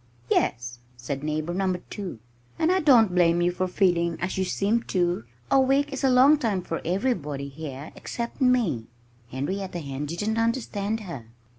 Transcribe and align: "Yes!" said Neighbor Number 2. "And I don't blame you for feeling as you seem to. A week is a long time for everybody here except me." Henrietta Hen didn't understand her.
"Yes!" 0.31 0.79
said 0.97 1.23
Neighbor 1.23 1.53
Number 1.53 1.77
2. 1.91 2.17
"And 2.57 2.71
I 2.71 2.79
don't 2.79 3.13
blame 3.13 3.39
you 3.39 3.51
for 3.51 3.67
feeling 3.67 4.17
as 4.19 4.35
you 4.35 4.43
seem 4.43 4.81
to. 4.85 5.25
A 5.51 5.61
week 5.61 5.93
is 5.93 6.03
a 6.03 6.09
long 6.09 6.39
time 6.39 6.63
for 6.63 6.81
everybody 6.83 7.49
here 7.49 7.91
except 7.95 8.41
me." 8.41 8.87
Henrietta 9.29 9.77
Hen 9.77 10.07
didn't 10.07 10.39
understand 10.39 11.01
her. 11.01 11.27